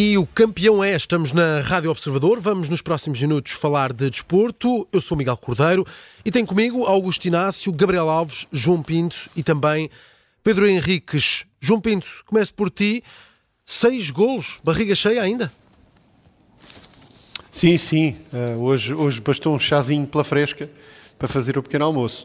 [0.00, 4.86] E o campeão é, estamos na Rádio Observador, vamos nos próximos minutos falar de desporto.
[4.92, 5.84] Eu sou Miguel Cordeiro
[6.24, 9.90] e tenho comigo Augusto Inácio, Gabriel Alves, João Pinto e também
[10.44, 11.46] Pedro Henriques.
[11.60, 13.02] João Pinto, começo por ti.
[13.66, 15.50] Seis golos, barriga cheia ainda?
[17.50, 18.16] Sim, sim.
[18.32, 20.70] Uh, hoje, hoje bastou um chazinho pela fresca
[21.18, 22.24] para fazer o pequeno almoço.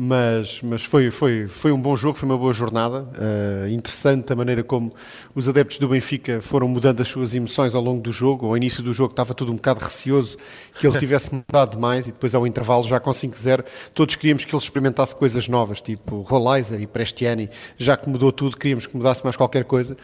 [0.00, 3.02] Mas, mas foi, foi, foi um bom jogo, foi uma boa jornada.
[3.02, 4.94] Uh, interessante a maneira como
[5.34, 8.46] os adeptos do Benfica foram mudando as suas emoções ao longo do jogo.
[8.46, 10.36] Ao início do jogo estava tudo um bocado receoso
[10.78, 14.54] que ele tivesse mudado demais e depois ao intervalo, já com 5-0, todos queríamos que
[14.54, 17.50] ele experimentasse coisas novas, tipo Rolaiser e Prestiani.
[17.76, 19.96] Já que mudou tudo, queríamos que mudasse mais qualquer coisa.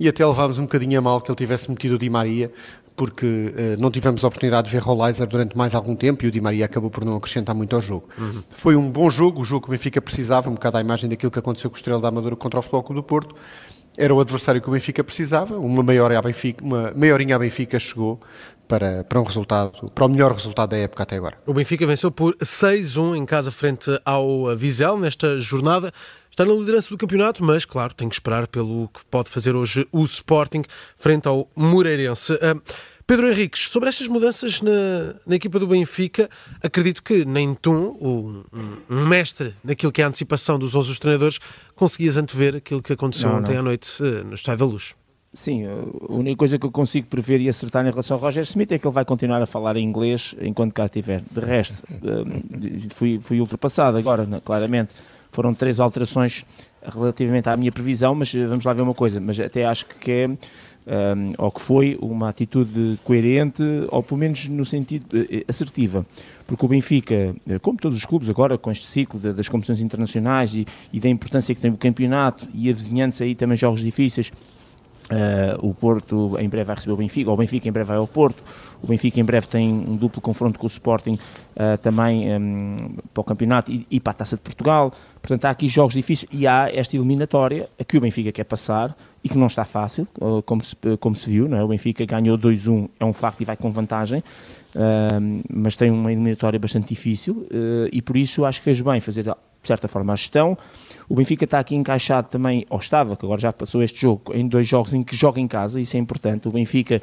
[0.00, 2.50] E até levámos um bocadinho a mal que ele tivesse metido o Di Maria,
[2.96, 6.30] porque uh, não tivemos a oportunidade de ver Rollizer durante mais algum tempo e o
[6.30, 8.08] Di Maria acabou por não acrescentar muito ao jogo.
[8.18, 8.42] Uhum.
[8.50, 11.30] Foi um bom jogo, o jogo que o Benfica precisava, um bocado à imagem daquilo
[11.30, 13.34] que aconteceu com o Estrela da Amadora contra o Futebol do Porto.
[13.96, 17.78] Era o adversário que o Benfica precisava, uma, maior à Benfica, uma maiorinha à Benfica
[17.78, 18.18] chegou
[18.66, 21.36] para, para um resultado, para o melhor resultado da época até agora.
[21.46, 25.92] O Benfica venceu por 6-1 em casa frente ao Vizel nesta jornada.
[26.32, 29.86] Está na liderança do campeonato, mas, claro, tem que esperar pelo que pode fazer hoje
[29.92, 30.62] o Sporting
[30.96, 32.32] frente ao Moreirense.
[32.32, 32.58] Uh,
[33.06, 36.30] Pedro Henriques, sobre estas mudanças na, na equipa do Benfica,
[36.62, 41.38] acredito que nem tu, um, um, mestre naquilo que é a antecipação dos 11 treinadores,
[41.76, 43.60] conseguias antever aquilo que aconteceu não, ontem não.
[43.60, 44.94] à noite uh, no Estádio da Luz.
[45.34, 48.72] Sim, a única coisa que eu consigo prever e acertar em relação ao Roger Smith
[48.72, 51.22] é que ele vai continuar a falar em inglês enquanto cá estiver.
[51.30, 54.94] De resto, uh, fui, fui ultrapassado agora, claramente
[55.32, 56.44] foram três alterações
[56.84, 60.10] relativamente à minha previsão, mas eh, vamos lá ver uma coisa, mas até acho que
[60.10, 60.36] é um,
[60.86, 66.04] ehm, ou que foi uma atitude coerente, ou pelo menos no sentido uh, assertiva,
[66.46, 70.54] porque o Benfica, como todos os clubes agora, com este ciclo de, das competições internacionais
[70.54, 74.30] e, e, da importância que tem o campeonato e a vizinhança aí também jogos difíceis,
[75.12, 77.98] Uh, o Porto em breve vai receber o Benfica, ou o Benfica em breve vai
[77.98, 78.42] ao Porto.
[78.82, 81.18] O Benfica em breve tem um duplo confronto com o Sporting
[81.54, 84.90] uh, também um, para o campeonato e, e, para a Taça de Portugal.
[85.20, 88.96] Portanto, há aqui jogos difíceis e há esta eliminatória a que o Benfica quer passar
[89.22, 91.46] e que não está fácil, uh, como, se, como se viu.
[91.46, 91.62] Não é?
[91.62, 94.24] O Benfica ganhou 2-1, é um facto e vai com vantagem,
[95.52, 97.46] mas tem uma eliminatória bastante difícil
[97.92, 100.56] e por isso acho que fez bem fazer, de certa forma, a gestão.
[101.12, 104.48] O Benfica está aqui encaixado também, ou estava, que agora já passou este jogo, em
[104.48, 106.48] dois jogos em que joga em casa, isso é importante.
[106.48, 107.02] O Benfica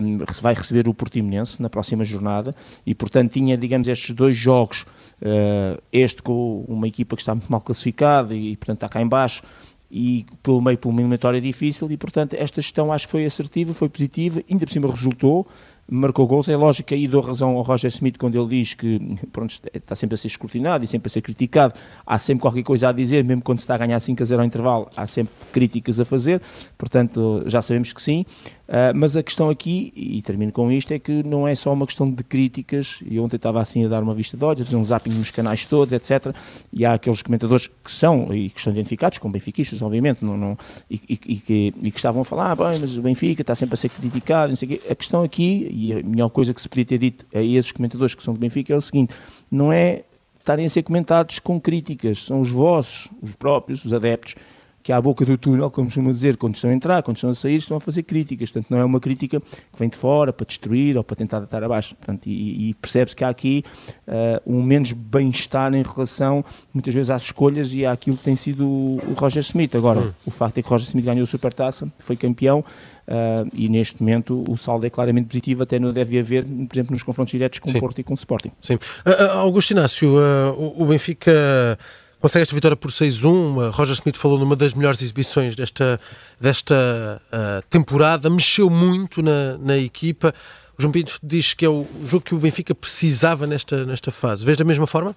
[0.00, 2.54] um, vai receber o Portimonense na próxima jornada
[2.86, 4.82] e, portanto, tinha, digamos, estes dois jogos,
[5.20, 9.08] uh, este com uma equipa que está muito mal classificada e, portanto, está cá em
[9.08, 9.42] baixo,
[9.90, 13.74] e pelo meio por uma eliminatória difícil e portanto esta gestão acho que foi assertiva,
[13.74, 15.46] foi positiva, ainda por cima resultou
[15.90, 16.48] marcou gols.
[16.48, 19.00] É lógico aí dou razão ao Roger Smith quando ele diz que
[19.32, 21.74] pronto, está sempre a ser escrutinado e sempre a ser criticado.
[22.06, 24.40] Há sempre qualquer coisa a dizer, mesmo quando se está a ganhar 5 a 0
[24.40, 26.40] ao intervalo, há sempre críticas a fazer.
[26.78, 28.24] Portanto, já sabemos que sim.
[28.72, 31.84] Uh, mas a questão aqui, e termino com isto, é que não é só uma
[31.84, 34.76] questão de críticas, e ontem estava assim a dar uma vista de olhos, a fazer
[34.76, 36.34] um zapping nos canais todos, etc.
[36.72, 40.56] E há aqueles comentadores que são, e que estão identificados como benfiquistas, obviamente, não, não,
[40.90, 43.54] e, e, e, que, e, que, estavam a falar, ah, bem, mas o Benfica está
[43.54, 44.80] sempre a ser criticado, não sei o quê.
[44.90, 48.14] A questão aqui, e a melhor coisa que se podia ter dito a esses comentadores
[48.14, 49.14] que são do Benfica é o seguinte,
[49.50, 50.04] não é
[50.38, 54.34] estarem a ser comentados com críticas, são os vossos, os próprios, os adeptos,
[54.82, 57.34] que à boca do túnel, como costumam dizer, quando estão a entrar, quando estão a
[57.34, 58.50] sair, estão a fazer críticas.
[58.50, 61.62] Portanto, não é uma crítica que vem de fora para destruir ou para tentar deitar
[61.62, 61.94] abaixo.
[61.94, 63.64] Portanto, e, e percebe-se que há aqui
[64.08, 66.44] uh, um menos bem-estar em relação,
[66.74, 69.74] muitas vezes, às escolhas e àquilo que tem sido o Roger Smith.
[69.76, 70.12] Agora, hum.
[70.26, 72.64] o facto é que Roger Smith ganhou a Supertaça, foi campeão,
[73.02, 76.92] Uh, e neste momento o saldo é claramente positivo, até não deve haver, por exemplo,
[76.92, 78.52] nos confrontos diretos com o Porto e com o Sporting.
[78.60, 78.74] Sim.
[78.74, 81.76] Uh, Augusto Inácio, uh, o, o Benfica
[82.22, 83.70] consegue esta vitória por 6-1.
[83.72, 85.98] Roger Smith falou numa das melhores exibições desta,
[86.40, 90.32] desta uh, temporada, mexeu muito na, na equipa.
[90.78, 94.46] O João Pinto diz que é o jogo que o Benfica precisava nesta, nesta fase.
[94.46, 95.14] Vês da mesma forma?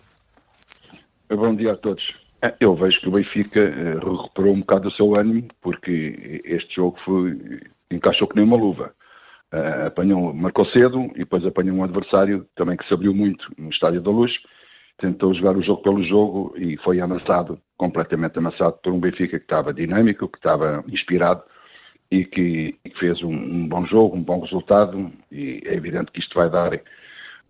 [1.30, 2.04] Bom dia a todos.
[2.42, 6.76] É, eu vejo que o Benfica uh, recuperou um bocado o seu ânimo, porque este
[6.76, 7.38] jogo foi,
[7.92, 8.92] encaixou que nem uma luva.
[9.54, 13.70] Uh, apanhou, marcou cedo e depois apanhou um adversário também que se abriu muito no
[13.70, 14.32] Estádio da Luz
[14.98, 19.46] tentou jogar o jogo pelo jogo e foi amassado, completamente amassado por um Benfica que
[19.46, 21.44] estava dinâmico, que estava inspirado
[22.10, 25.12] e que, fez um, um, bom jogo, um bom resultado.
[25.32, 26.80] E é evidente que isto vai dar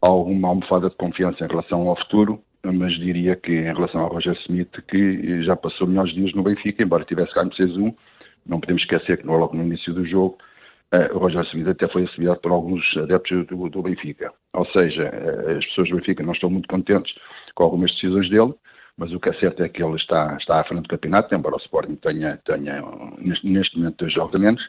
[0.02, 4.36] alguma almofada de confiança em relação ao futuro, mas diria que em relação ao Roger
[4.46, 7.96] Smith que já passou melhores dias no Benfica, embora tivesse ganho 6-1,
[8.46, 10.38] não podemos esquecer que logo no início do jogo
[11.14, 14.32] o Roger Smith até foi assediado por alguns adeptos do, do, Benfica.
[14.54, 17.14] Ou seja, uh, as pessoas do Benfica não estão muito contentes
[17.54, 18.54] com algumas decisões dele,
[18.98, 21.56] mas o que é certo é que ele está, está à frente do campeonato, embora
[21.56, 22.82] o Sporting tenha, tenha
[23.18, 24.62] neste, neste momento dois jogos a menos,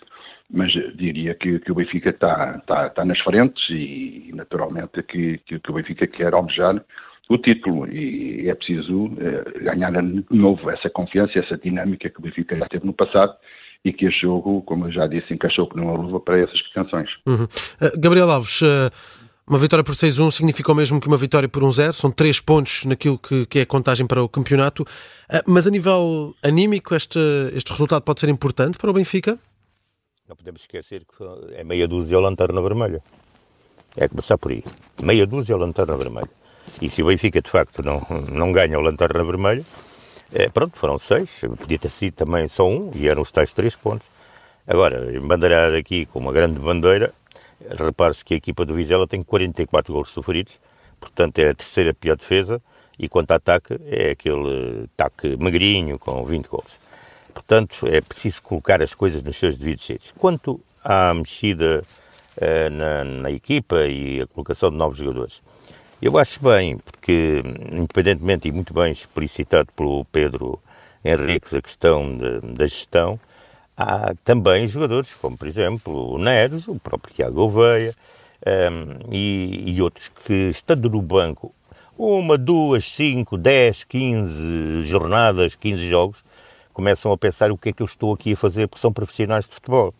[0.51, 5.61] mas diria que, que o Benfica está, está, está nas frentes e, naturalmente que, que,
[5.61, 6.83] que o Benfica quer almejar
[7.29, 12.23] o título e é preciso eh, ganhar de novo essa confiança, essa dinâmica que o
[12.23, 13.37] Benfica já teve no passado
[13.87, 17.09] e que este jogo, como eu já disse, encaixou com uma luva para essas pretensões.
[17.25, 17.44] Uhum.
[17.44, 18.91] Uh, Gabriel Alves, uh,
[19.47, 22.85] uma vitória por 6-1 significa o mesmo que uma vitória por 1-0, são três pontos
[22.85, 27.21] naquilo que, que, é a contagem para o campeonato, uh, mas a nível anímico este,
[27.55, 29.38] este resultado pode ser importante para o Benfica?
[30.29, 33.00] Não podemos esquecer que é meia dúzia a lanterna vermelha.
[33.97, 34.65] É começar por aí.
[35.05, 36.29] Meia dúzia a lanterna vermelha.
[36.82, 39.62] E se o Benfica de facto não, não ganha o lanterna vermelha,
[40.32, 43.76] é, pronto, foram seis, podia ter sido também só um, e eram os tais três
[43.76, 44.06] pontos.
[44.67, 47.12] Agora, embandeirar aqui com uma grande bandeira,
[47.70, 50.55] repare-se que a equipa do Vizela tem 44 gols sofridos,
[51.00, 52.61] portanto é a terceira pior defesa,
[52.99, 56.81] e quanto a ataque, é aquele ataque magrinho com 20 gols.
[57.32, 60.11] Portanto, é preciso colocar as coisas nos seus devidos sítios.
[60.19, 61.84] Quanto à mexida
[62.38, 65.40] uh, na, na equipa e a colocação de novos jogadores,
[66.00, 67.40] eu acho bem, porque,
[67.72, 70.60] independentemente e muito bem explicitado pelo Pedro
[71.04, 73.19] Henriques a questão de, da gestão,
[73.76, 77.94] há também jogadores, como por exemplo o Neres, o próprio Tiago Gouveia
[78.46, 81.52] um, e, e, outros que, estando no banco,
[81.98, 86.19] uma, duas, cinco, dez, quinze jornadas, quinze jogos,
[86.72, 89.46] começam a pensar o que é que eu estou aqui a fazer, porque são profissionais
[89.46, 89.94] de futebol.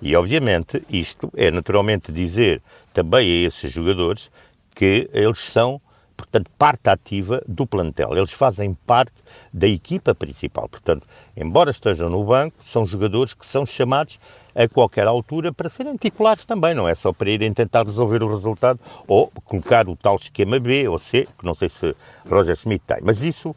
[0.00, 2.62] E, obviamente, isto é naturalmente dizer
[2.94, 4.30] também a esses jogadores
[4.74, 5.80] que eles são,
[6.16, 8.16] portanto, parte ativa do plantel.
[8.16, 9.12] Eles fazem parte
[9.52, 10.68] da equipa principal.
[10.68, 11.06] Portanto,
[11.36, 14.18] embora estejam no banco, são jogadores que são chamados
[14.54, 18.34] a qualquer altura para serem titulares também, não é só para irem tentar resolver o
[18.34, 21.94] resultado ou colocar o tal esquema B ou C, que não sei se
[22.28, 22.98] Roger Smith tem.
[23.02, 23.54] Mas isso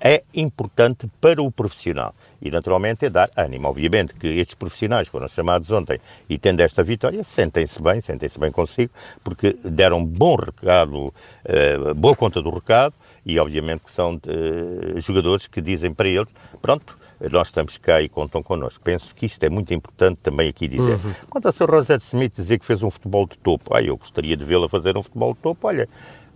[0.00, 2.14] é importante para o profissional.
[2.40, 3.68] E, naturalmente, é dar ânimo.
[3.68, 5.98] Obviamente que estes profissionais foram chamados ontem
[6.28, 8.92] e, tendo esta vitória, sentem-se bem, sentem-se bem consigo,
[9.22, 12.94] porque deram bom recado, uh, boa conta do recado,
[13.24, 16.32] e, obviamente, que são uh, jogadores que dizem para eles,
[16.62, 16.94] pronto,
[17.30, 18.82] nós estamos cá e contam connosco.
[18.82, 20.92] Penso que isto é muito importante também aqui dizer.
[21.04, 21.14] Uhum.
[21.28, 21.70] Quanto ao Sr.
[21.70, 24.96] Roger Smith dizer que fez um futebol de topo, ah, eu gostaria de vê-lo fazer
[24.96, 25.86] um futebol de topo, olha,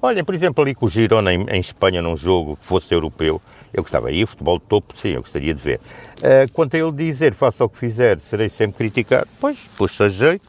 [0.04, 3.40] Olha, por exemplo, ali com o Girona em, em, Espanha num jogo que fosse europeu,
[3.72, 5.80] eu gostava aí, futebol de topo, sim, eu gostaria de ver.
[6.18, 10.46] Uh, quanto a ele dizer, faça o que fizer, serei sempre criticado, pois, puxa jeito,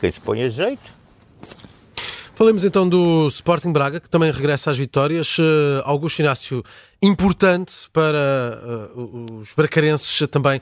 [0.00, 0.82] quem se põe a jeito.
[2.34, 5.38] Falemos então do Sporting Braga, que também regressa às vitórias.
[5.38, 6.64] Uh, Augusto Inácio,
[7.00, 10.60] importante para uh, os bracarenses também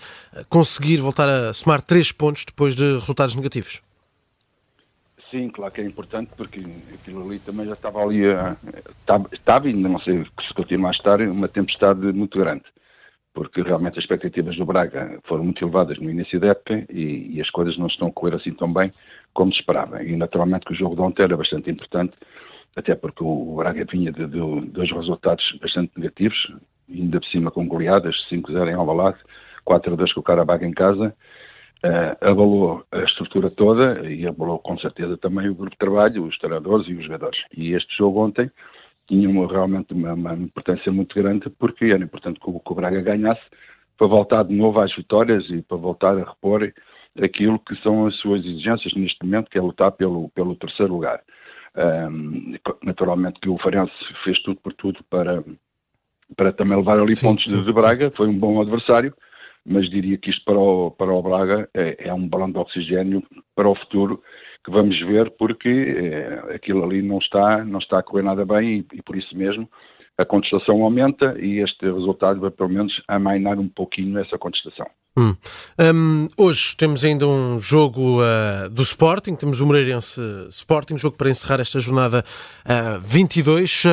[0.50, 3.81] conseguir voltar a somar três pontos depois de resultados negativos.
[5.31, 6.61] Sim, claro que é importante porque
[6.93, 8.23] aquilo ali também já estava ali,
[9.32, 12.65] estava ainda não sei se continua a estar, uma tempestade muito grande,
[13.32, 17.41] porque realmente as expectativas do Braga foram muito elevadas no início da época e, e
[17.41, 18.91] as coisas não estão a correr assim tão bem
[19.32, 20.03] como se esperava.
[20.03, 22.19] E naturalmente que o jogo de ontem era bastante importante,
[22.75, 26.38] até porque o Braga vinha de, de dois resultados bastante negativos,
[26.93, 29.19] ainda por cima com goleadas, 5-0 em Alvalade,
[29.65, 31.15] 4-2 com o Carabag em casa,
[31.85, 36.38] uh, abalou a estrutura toda e abalou com certeza também o grupo de trabalho, os
[36.38, 37.39] treinadores e os jogadores.
[37.56, 38.51] E este jogo ontem
[39.06, 42.75] tinha uma, realmente uma, uma, importância muito grande porque era importante que o, que o
[42.75, 43.43] Braga ganhasse
[43.99, 46.72] para voltar de novo às vitórias e para voltar a repor
[47.20, 51.20] aquilo que são as suas exigências neste momento, que é lutar pelo, pelo terceiro lugar.
[51.77, 53.93] Um, naturalmente que o Farense
[54.25, 55.44] fez tudo por tudo para,
[56.37, 59.15] para também levar ali sim, pontos sim, de Braga, foi um bom adversário,
[59.64, 63.22] mas diria que isto para o, para o Braga é, é um balão de oxigênio
[63.55, 64.22] para o futuro
[64.64, 68.79] que vamos ver porque é, aquilo ali não está, não está a correr nada bem
[68.79, 69.69] e, e, por isso mesmo
[70.19, 74.86] a contestação aumenta e este resultado vai pelo menos amainar um pouquinho essa contestação.
[75.17, 75.34] Hum.
[75.79, 81.31] Um, hoje temos ainda um jogo uh, do Sporting, temos o Moreirense Sporting, jogo para
[81.31, 82.22] encerrar esta jornada
[82.67, 83.84] uh, 22.
[83.86, 83.88] Uh,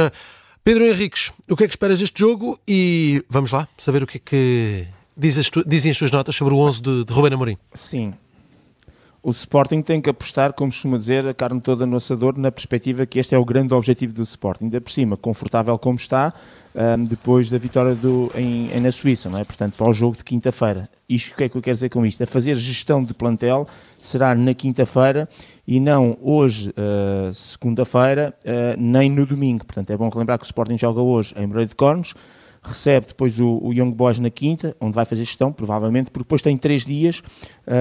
[0.66, 2.60] Pedro Henriques, o que é que esperas deste jogo?
[2.68, 6.36] E vamos lá saber o que é que Diz as tu, dizem as suas notas
[6.36, 7.58] sobre o 11 de, de Rubén Amorim.
[7.74, 8.14] Sim.
[9.24, 13.06] O Sporting tem que apostar, como costuma dizer, a carne toda no assador, na perspectiva
[13.06, 14.66] que este é o grande objetivo do Sporting.
[14.66, 16.32] Ainda por cima, confortável como está,
[16.76, 19.44] um, depois da vitória do, em, em, na Suíça, não é?
[19.44, 20.88] Portanto, para o jogo de quinta-feira.
[21.10, 22.24] Isto, o que é que eu quero dizer com isto?
[22.24, 25.28] A fazer gestão de plantel será na quinta-feira
[25.68, 29.66] e não hoje, uh, segunda-feira, uh, nem no domingo.
[29.66, 32.14] Portanto, é bom relembrar que o Sporting joga hoje em Moreira de Cornos,
[32.68, 36.42] recebe depois o, o Young Boys na quinta, onde vai fazer gestão, provavelmente, porque depois
[36.42, 37.22] tem três dias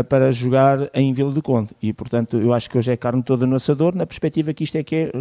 [0.08, 1.70] para jogar em Vila do Conde.
[1.80, 4.76] E, portanto, eu acho que hoje é carne toda no assador, na perspectiva que isto
[4.76, 5.12] é que é,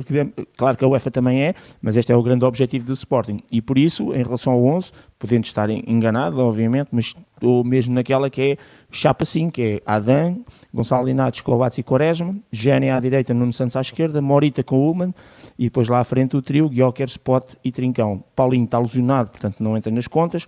[0.57, 3.41] claro que a UEFA também é, mas este é o grande objetivo do Sporting.
[3.51, 8.29] E por isso, em relação ao 11, podendo estar enganado, obviamente, mas estou mesmo naquela
[8.29, 8.57] que é
[8.91, 10.37] chapa 5, que é Adan,
[10.73, 15.13] Gonçalo Linares, Coates e Quaresma, Gênia à direita, Nuno Santos à esquerda, Morita com Ullman,
[15.59, 18.23] e depois lá à frente o trio, Guioquer, Spot e Trincão.
[18.35, 20.47] Paulinho está lesionado, portanto não entra nas contas,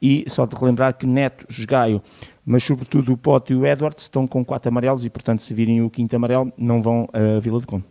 [0.00, 2.02] e só de relembrar que Neto, Esgaio,
[2.44, 5.82] mas sobretudo o Pote e o Edwards estão com quatro amarelos e, portanto, se virem
[5.82, 7.84] o quinto amarelo, não vão a Vila de Conde.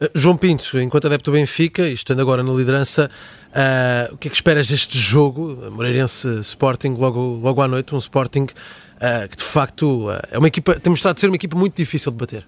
[0.00, 3.10] Uh, João Pinto, enquanto adepto do Benfica, e estando agora na liderança,
[3.48, 5.70] uh, o que é que esperas deste jogo?
[5.70, 10.78] Moreirense Sporting, logo, logo à noite, um Sporting uh, que de facto é uma equipa,
[10.78, 12.46] tem mostrado ser uma equipa muito difícil de bater.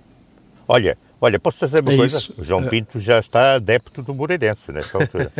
[0.67, 2.17] Olha, olha, posso dizer uma é coisa?
[2.17, 2.35] Isso.
[2.39, 5.31] O João Pinto já está adepto do Moreirense nesta altura.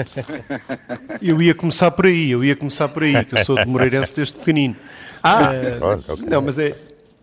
[1.23, 4.15] eu ia começar por aí, eu ia começar por aí, que eu sou de Moreirense
[4.15, 4.77] desde pequenino.
[5.27, 6.77] Ah, uh, não, mas é,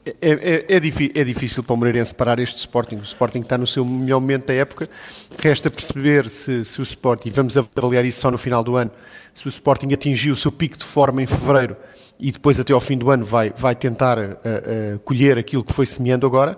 [0.04, 2.96] é, é, é, é, difícil para o Moreirense parar este Sporting.
[2.96, 4.90] O Sporting está no seu melhor momento da época.
[5.38, 8.90] Resta perceber se, se o Sporting, e vamos avaliar isso só no final do ano,
[9.36, 11.78] se o Sporting atingiu o seu pico de forma em fevereiro
[12.20, 15.74] e depois até ao fim do ano vai, vai tentar uh, uh, colher aquilo que
[15.74, 16.58] foi semeando agora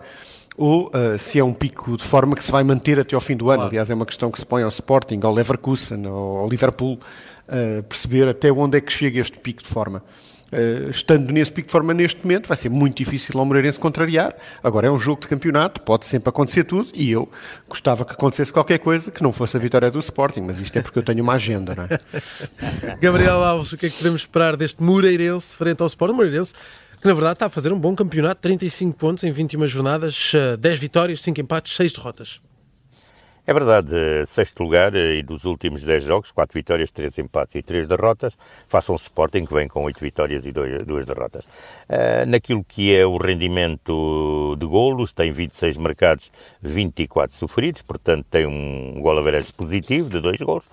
[0.58, 3.36] ou uh, se é um pico de forma que se vai manter até ao fim
[3.36, 3.60] do ano.
[3.60, 3.70] Claro.
[3.70, 6.94] Aliás, é uma questão que se põe ao Sporting, ao Leverkusen, ao Liverpool,
[7.48, 10.04] uh, perceber até onde é que chega este pico de forma.
[10.54, 14.36] Uh, estando nesse pico de forma neste momento, vai ser muito difícil ao Moreirense contrariar.
[14.64, 17.30] Agora é um jogo de campeonato, pode sempre acontecer tudo, e eu
[17.68, 20.82] gostava que acontecesse qualquer coisa que não fosse a vitória do Sporting, mas isto é
[20.82, 22.00] porque eu tenho uma agenda, não é?
[23.02, 26.16] Gabriel Alves, o que é que podemos esperar deste Moreirense frente ao Sporting?
[26.16, 26.54] Moreirense
[27.02, 30.80] que na verdade está a fazer um bom campeonato, 35 pontos em 21 jornadas, 10
[30.80, 32.40] vitórias, 5 empates, 6 derrotas.
[33.46, 37.90] É verdade, sexto lugar e dos últimos 10 jogos, 4 vitórias, 3 empates e 3
[37.90, 38.34] derrotas,
[38.70, 41.44] façam um Sporting que vem com 8 vitórias e 2 derrotas.
[41.44, 46.32] Uh, naquilo que é o rendimento de golos, tem 26 marcados,
[46.62, 49.22] 24 sofridos, portanto tem um gol a
[49.58, 50.72] positivo de 2 golos.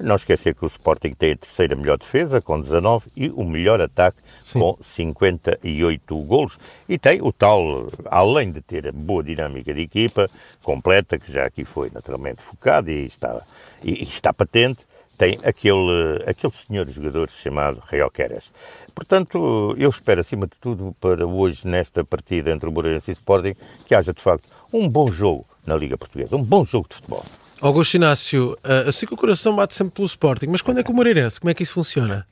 [0.00, 3.80] Não esquecer que o Sporting tem a terceira melhor defesa, com 19, e o melhor
[3.80, 4.60] ataque, Sim.
[4.60, 6.58] com 58 golos.
[6.88, 10.28] E tem o tal, além de ter a boa dinâmica de equipa,
[10.62, 13.40] completa, que já aqui foi naturalmente focado e está,
[13.84, 14.80] e, e está patente,
[15.18, 18.50] tem aquele, aquele senhor jogador chamado Real Queres.
[18.94, 23.14] Portanto, eu espero, acima de tudo, para hoje, nesta partida entre o Moreirense e o
[23.14, 23.52] Sporting,
[23.86, 27.24] que haja, de facto, um bom jogo na Liga Portuguesa, um bom jogo de futebol.
[27.62, 30.82] Augusto Inácio, uh, eu sei que o coração bate sempre pelo Sporting, mas quando é
[30.82, 31.38] que o Moreirense?
[31.38, 32.26] Como é que isso funciona?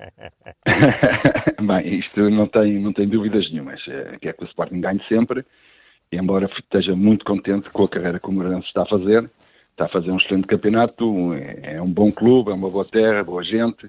[1.63, 3.81] Bem, isto não tem, não tem dúvidas nenhumas.
[3.87, 5.45] É, que é que o Sporting ganhe sempre,
[6.11, 9.31] embora esteja muito contente com a carreira que o Moreirense está a fazer.
[9.71, 13.23] Está a fazer um excelente campeonato, é, é um bom clube, é uma boa terra,
[13.23, 13.89] boa gente,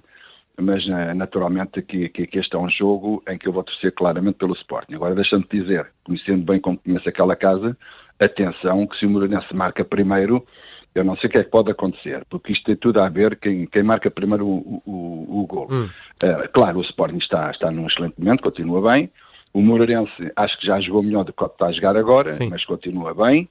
[0.61, 3.91] mas uh, naturalmente que, que, que, este é um jogo em que eu vou torcer
[3.93, 4.93] claramente pelo Sporting.
[4.93, 7.75] Agora deixa-me dizer, conhecendo bem como conheço aquela casa,
[8.19, 10.45] atenção que se o Moreirense marca primeiro
[10.93, 13.37] eu não sei o que é que pode acontecer, porque isto tem tudo a ver
[13.37, 15.67] quem, quem marca primeiro o, o, o gol.
[15.71, 15.89] Hum.
[16.23, 19.09] Uh, claro, o Sporting está, está num excelente momento, continua bem.
[19.53, 22.49] O Moreirense acho que já jogou melhor do que está a jogar agora, Sim.
[22.49, 23.47] mas continua bem.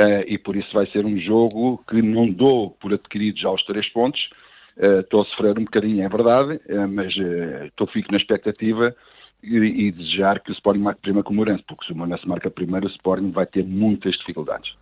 [0.00, 3.64] Uh, e por isso vai ser um jogo que não dou por adquirido já os
[3.64, 4.20] três pontos.
[4.78, 7.12] Uh, estou a sofrer um bocadinho, é verdade, mas
[7.66, 8.94] estou fico na expectativa
[9.42, 12.26] e, e, desejar que o Sporting marque primeiro com o Moreirense, porque se o Moreirense
[12.28, 14.77] marca primeiro, o Sporting vai ter muitas dificuldades.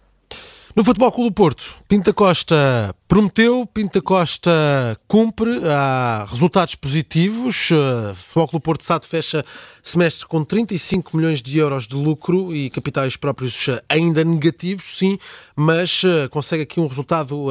[0.77, 7.71] No Futebol Clube Porto, Pinta Costa prometeu, Pinta Costa cumpre, há resultados positivos.
[7.71, 9.43] O Futebol Clube Porto SAD fecha
[9.83, 15.17] semestre com 35 milhões de euros de lucro e capitais próprios ainda negativos, sim,
[15.57, 17.47] mas eh, consegue aqui um resultado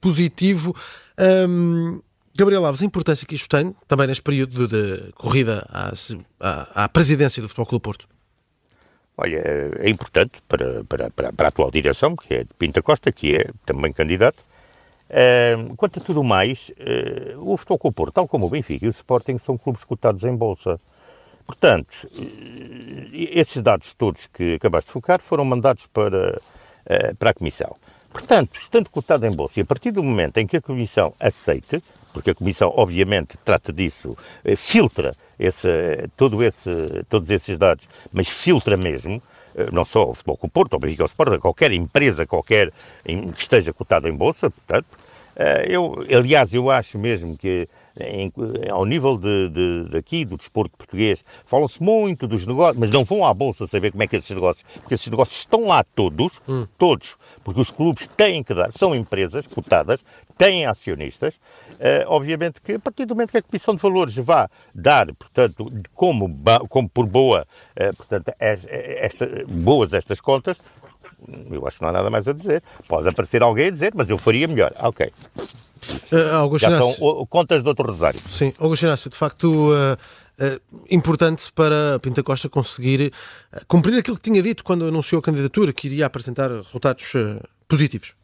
[0.00, 0.74] positivo.
[1.18, 2.00] Um,
[2.34, 7.42] Gabriel Alves, a importância que isto tem também neste período de corrida à, à, presidência
[7.42, 8.08] do Futebol Clube Porto?
[9.22, 9.42] Olha,
[9.80, 13.50] é importante para, para, para, a atual direção, que é de Pinta Costa, que é
[13.66, 14.38] também candidato.
[15.10, 18.92] Uh, quanto a tudo mais, uh, o Futebol Porto, tal como o Benfica e o
[18.92, 20.78] Sporting, são clubes cotados em bolsa.
[21.46, 27.34] Portanto, uh, esses dados todos que acabaste de focar foram mandados para, uh, para a
[27.34, 27.74] Comissão.
[28.12, 31.80] Portanto, estando cotado em bolsa, e a partir do momento em que a Comissão aceite,
[32.12, 35.68] porque a Comissão obviamente trata disso, eh, filtra esse,
[36.16, 39.22] todo esse, todos esses dados, mas filtra mesmo,
[39.54, 42.72] eh, não só o Futebol com Porto, o o Sport, qualquer empresa, qualquer
[43.04, 44.86] que esteja cotada em bolsa, portanto,
[45.68, 47.66] eu, aliás, eu acho mesmo que
[48.00, 48.32] em,
[48.70, 53.26] ao nível de, de, daqui, do desporto português, fala-se muito dos negócios, mas não vão
[53.26, 56.62] à Bolsa saber como é que esses negócios, porque esses negócios estão lá todos, hum.
[56.78, 60.00] todos, porque os clubes têm que dar, são empresas cotadas,
[60.36, 64.48] têm acionistas, uh, obviamente que a partir do momento que a Comissão de Valores vá
[64.74, 66.30] dar, portanto, como,
[66.68, 67.46] como por boa,
[67.78, 70.56] uh, portanto, esta, boas estas contas,
[71.50, 72.62] eu acho que não há nada mais a dizer.
[72.88, 74.72] Pode aparecer alguém a dizer, mas eu faria melhor.
[74.80, 75.12] Ok.
[76.12, 78.18] Uh, Já são contas do outro Rosário.
[78.18, 80.60] Sim, Augusto Inácio, de facto, uh, uh,
[80.90, 83.12] importante para Pinta Costa conseguir
[83.66, 87.12] cumprir aquilo que tinha dito quando anunciou a candidatura, que iria apresentar resultados
[87.68, 88.14] positivos.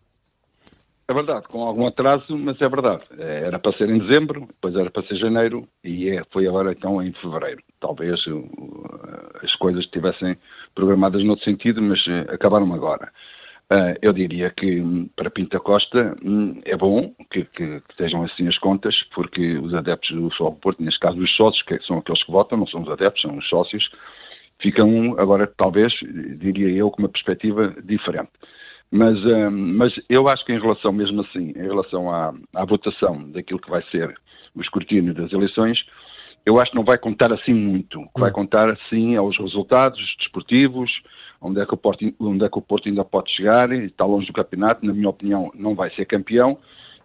[1.09, 3.03] É verdade, com algum atraso, mas é verdade.
[3.21, 7.01] Era para ser em dezembro, depois era para ser janeiro e é, foi agora então
[7.01, 7.63] em fevereiro.
[7.79, 8.19] Talvez
[9.41, 10.37] as coisas estivessem
[10.75, 13.13] programadas noutro sentido, mas acabaram agora.
[13.69, 18.23] Uh, eu diria que hum, para Pinta Costa hum, é bom que, que, que, estejam
[18.23, 21.99] assim as contas, porque os adeptos do Futebol Porto, neste caso os sócios, que são
[21.99, 23.91] aqueles que votam, não são os adeptos, são os sócios,
[24.61, 25.93] ficam agora, talvez,
[26.39, 28.31] diria eu, com uma perspectiva diferente.
[28.89, 33.29] Mas, uh, mas eu acho que em relação, mesmo assim, em relação à, à votação
[33.33, 34.17] daquilo que vai ser
[34.55, 35.85] o escrutínio das eleições,
[36.47, 38.01] eu acho que não vai contar assim muito.
[38.01, 38.35] O que vai hum.
[38.35, 41.03] contar, sim, aos resultados desportivos,
[41.41, 44.27] onde é, que o Porto, onde é que o Porto ainda pode chegar, está longe
[44.27, 46.59] do campeonato, na minha opinião, não vai ser campeão.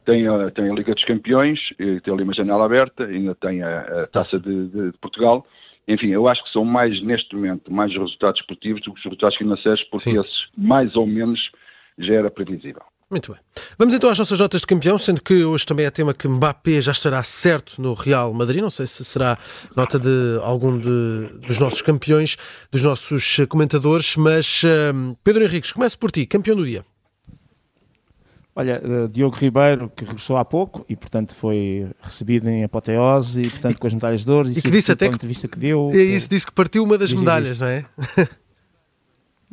[0.03, 4.01] Tem a, tem a Liga dos Campeões, tem ali uma janela aberta, ainda tem a,
[4.01, 5.45] a Taça de, de, de, Portugal.
[5.87, 9.37] Enfim, eu acho que são mais, neste momento, mais resultados esportivos do que os resultados
[9.37, 10.19] financeiros, porque Sim.
[10.19, 11.39] esses, mais ou menos,
[11.99, 12.81] já era previsível.
[13.11, 13.41] Muito bem.
[13.77, 16.79] Vamos então às nossas notas de campeão, sendo que hoje também é tema que Mbappé
[16.79, 18.61] já estará certo no Real Madrid.
[18.61, 19.37] Não sei se será
[19.75, 22.37] nota de algum de, dos nossos campeões,
[22.71, 26.85] dos nossos comentadores, mas uh, Pedro Henriques, começo por ti, campeão do dia.
[28.55, 33.49] Olha, uh, Diogo Ribeiro, que regressou há pouco e, portanto, foi recebido em apoteose e,
[33.49, 34.47] portanto, com as medalhas de ouro.
[34.47, 35.89] E, e que disse até que, entrevista que deu.
[35.91, 37.85] É isso, disse que partiu uma das medalhas, não é?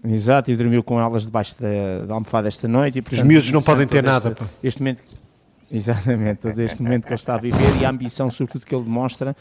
[0.04, 2.98] Exato, e dormiu com elas debaixo da, da almofada esta noite.
[2.98, 4.30] E, portanto, Os miúdos não podem ter nada.
[4.30, 5.02] Este, este momento,
[5.70, 8.84] exatamente, todo este momento que ele está a viver e a ambição, sobretudo, que ele
[8.84, 9.36] demonstra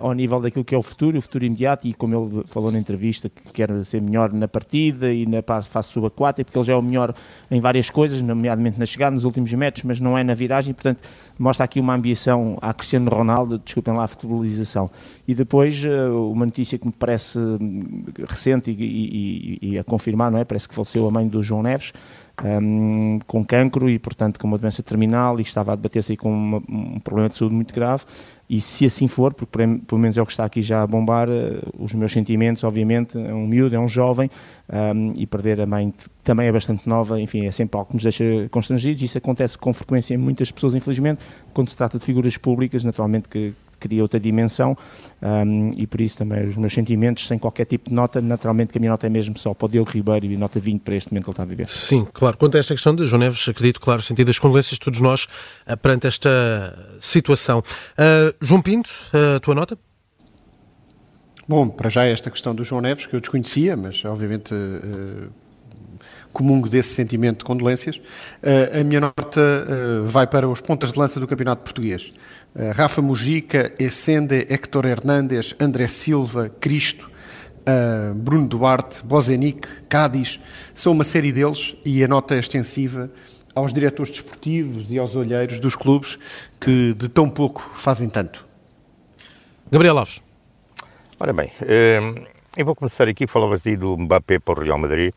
[0.00, 2.78] ao nível daquilo que é o futuro, o futuro imediato, e como ele falou na
[2.78, 6.76] entrevista, que quer ser melhor na partida e na fase subaquática, porque ele já é
[6.76, 7.14] o melhor
[7.50, 11.00] em várias coisas, nomeadamente na chegada, nos últimos metros, mas não é na viragem, portanto,
[11.38, 14.90] mostra aqui uma ambição a Cristiano Ronaldo, desculpem lá a futebolização.
[15.26, 20.30] E depois, uh, uma notícia que me parece hum, recente e, e, e, a confirmar,
[20.30, 20.44] não é?
[20.44, 21.92] Parece que faleceu a mãe do João Neves,
[22.42, 26.62] um, com cancro e, portanto, com uma doença terminal e estava a debater-se com uma,
[26.68, 28.04] um problema de saúde muito grave.
[28.54, 31.28] E se assim for, porque pelo menos é o que está aqui já a bombar,
[31.28, 34.30] uh, os meus sentimentos, obviamente, é um miúdo, é um jovem,
[34.72, 38.04] um, e perder a mãe também é bastante nova, enfim, é sempre algo que nos
[38.04, 39.02] deixa constrangidos.
[39.02, 41.20] Isso acontece com frequência em muitas pessoas, infelizmente,
[41.52, 44.76] quando se trata de figuras públicas, naturalmente que, cria outra dimensão
[45.22, 48.78] um, e por isso também os meus sentimentos, sem qualquer tipo de nota, naturalmente que
[48.78, 51.12] a minha nota é mesmo só para o Diogo Ribeiro e nota 20 para este
[51.12, 51.66] momento que ele está a viver.
[51.66, 52.36] Sim, claro.
[52.36, 55.24] Quanto a esta questão de João Neves, acredito, claro, sentido as condolências de todos nós
[55.66, 56.30] uh, perante esta
[56.98, 57.58] situação.
[57.58, 59.78] Uh, João Pinto, uh, a tua nota?
[61.46, 65.30] Bom, para já esta questão do João Neves, que eu desconhecia, mas obviamente uh,
[66.34, 67.96] comungo desse sentimento de condolências.
[67.96, 72.12] Uh, a minha nota uh, vai para os pontas de lança do Campeonato Português.
[72.54, 77.08] Uh, Rafa Mujica, Essende, Héctor Hernández, André Silva, Cristo,
[77.60, 80.40] uh, Bruno Duarte, Bozenic, Cádiz,
[80.74, 83.10] são uma série deles e a nota é extensiva
[83.54, 86.18] aos diretores desportivos e aos olheiros dos clubes
[86.60, 88.44] que de tão pouco fazem tanto.
[89.70, 90.20] Gabriel Alves.
[91.20, 91.52] Ora bem,
[92.56, 95.12] eu vou começar aqui, falavas aí do Mbappé para o Real Madrid,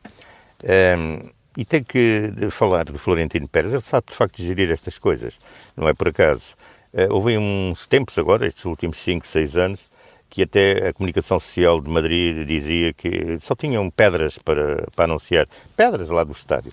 [0.63, 1.21] ehm,
[1.57, 5.37] e tenho que falar do Florentino Pérez, ele sabe de facto gerir estas coisas,
[5.75, 6.43] não é por acaso.
[6.93, 9.91] Uh, houve uns tempos agora, estes últimos 5, 6 anos,
[10.29, 15.47] que até a comunicação social de Madrid dizia que só tinham pedras para, para anunciar,
[15.75, 16.71] pedras lá do estádio.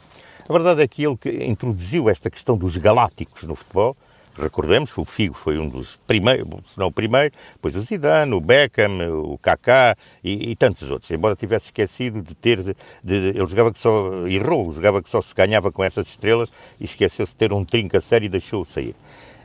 [0.48, 3.96] A verdade é que ele que introduziu esta questão dos galácticos no futebol,
[4.36, 8.40] recordemos, o Figo foi um dos primeiros, se não o primeiro, depois o Zidane, o
[8.40, 13.46] Beckham, o Kaká e, e tantos outros, embora tivesse esquecido de ter, de, de, ele
[13.46, 17.38] jogava que só, errou, jogava que só se ganhava com essas estrelas e esqueceu-se de
[17.38, 18.94] ter um trinca sério e deixou-o sair.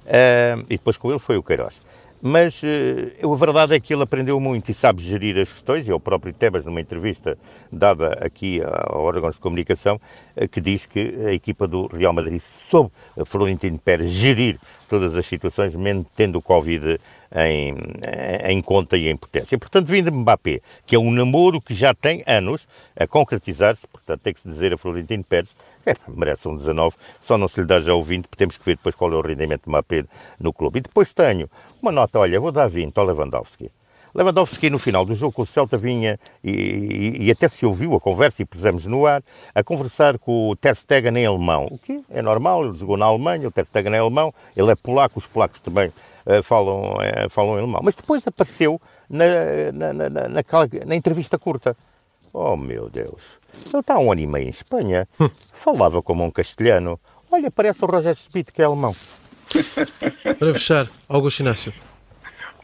[0.06, 1.89] Uh, e depois com ele foi o Queiroz.
[2.22, 5.92] Mas uh, a verdade é que ele aprendeu muito e sabe gerir as questões, e
[5.92, 7.38] é o próprio Tebas, numa entrevista
[7.72, 10.00] dada aqui a órgãos de comunicação,
[10.36, 12.92] uh, que diz que a equipa do Real Madrid soube,
[13.26, 17.00] Florentino Pérez, gerir todas as situações, mantendo o Covid
[17.34, 17.76] em,
[18.46, 19.58] em conta e em potência.
[19.58, 24.34] Portanto, vindo Mbappé, que é um namoro que já tem anos a concretizar-se, portanto, tem
[24.34, 25.50] que se dizer a Florentino Pérez,
[26.08, 28.76] merece um 19, só não se lhe dá já o 20, porque temos que ver
[28.78, 30.06] depois qual é o rendimento de Mapé
[30.40, 30.80] no clube.
[30.80, 31.50] E depois tenho
[31.82, 33.72] uma nota, olha, vou dar 20 ao Lewandowski.
[34.14, 37.96] Lewandowski no final do jogo com o Celta vinha e, e, e, até se ouviu
[37.96, 39.24] a conversa e pusemos no ar
[39.54, 43.06] a conversar com o Ter Stegen em alemão, o que é normal, ele jogou na
[43.06, 47.30] Alemanha, o Ter Stegen é alemão, ele é polaco, os polacos também uh, falam, uh,
[47.30, 47.82] falam em alemão.
[47.84, 49.26] Mas depois apareceu na,
[49.74, 51.76] na, na, na entrevista curta.
[52.42, 55.06] Oh meu Deus, ele está há um ano e meio em Espanha,
[55.54, 56.98] falava como um castelhano.
[57.30, 58.96] Olha, parece o Roger Smith que é alemão.
[60.40, 61.74] Para fechar, Augusto Inácio.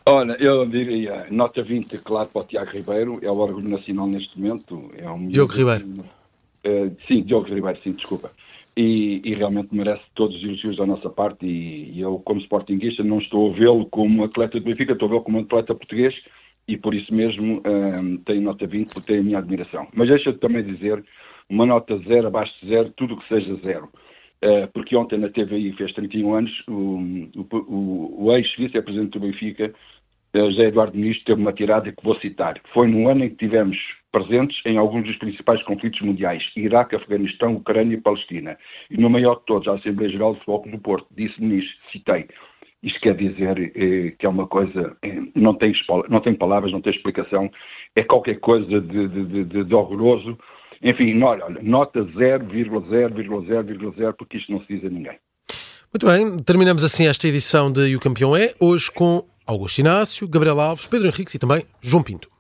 [0.06, 4.40] Olha, eu diria, nota 20, claro, para o Tiago Ribeiro, é o órgão nacional neste
[4.40, 4.92] momento.
[4.98, 5.86] É um Diogo Ribeiro.
[5.86, 8.32] Uh, sim, Diogo Ribeiro, sim, desculpa.
[8.78, 13.04] E, e, realmente merece todos os elogios da nossa parte e, e eu, como sportinguista,
[13.04, 16.16] não estou a vê-lo como atleta do Benfica, estou a vê-lo como atleta português
[16.68, 19.88] e por isso mesmo um, tenho nota 20 porque tenho a minha admiração.
[19.96, 21.04] Mas deixa-te também dizer,
[21.50, 23.90] uma nota zero, abaixo de zero, tudo o que seja zero.
[24.44, 27.00] Uh, porque ontem na TVI fez 31 anos, o,
[27.36, 29.74] o, o ex-vice-presidente do Benfica,
[30.34, 32.60] José Eduardo Ministro, teve uma tirada que vou citar.
[32.74, 33.78] Foi no ano em que tivemos
[34.12, 38.58] presentes em alguns dos principais conflitos mundiais, Iraque, Afeganistão, Ucrânia e Palestina.
[38.90, 42.28] E no maior de todos, a Assembleia Geral de Futebol do Porto, disse ministro, citei,
[42.86, 45.74] isto quer dizer eh, que é uma coisa, eh, não, tem,
[46.08, 47.52] não tem palavras, não tem explicação,
[47.96, 50.38] é qualquer coisa de, de, de, de horroroso.
[50.84, 55.18] Enfim, olha, nota 0,0,0,0, porque isto não se diz a ninguém.
[55.92, 60.28] Muito bem, terminamos assim esta edição de E o Campeão é, hoje com Augusto Inácio,
[60.28, 62.35] Gabriel Alves, Pedro Henriques e também João Pinto.